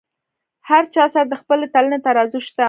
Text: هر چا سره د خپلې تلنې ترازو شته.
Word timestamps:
هر 0.69 0.83
چا 0.93 1.03
سره 1.13 1.27
د 1.31 1.33
خپلې 1.41 1.65
تلنې 1.73 1.99
ترازو 2.05 2.39
شته. 2.47 2.59